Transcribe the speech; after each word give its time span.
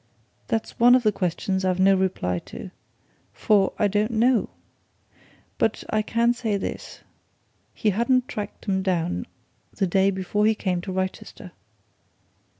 "That's 0.47 0.79
one 0.79 0.95
of 0.95 1.03
the 1.03 1.11
questions 1.11 1.63
I've 1.63 1.79
no 1.79 1.93
reply 1.95 2.39
to. 2.49 2.71
For 3.33 3.71
I 3.77 3.87
don't 3.87 4.09
know! 4.13 4.49
But 5.59 5.83
I 5.91 6.01
can 6.01 6.33
say 6.33 6.57
this. 6.57 7.01
He 7.75 7.91
hadn't 7.91 8.27
tracked 8.27 8.67
'em 8.67 8.81
down 8.81 9.27
the 9.75 9.85
day 9.85 10.09
before 10.09 10.47
he 10.47 10.55
came 10.55 10.81
to 10.81 10.91
Wrychester!" 10.91 11.51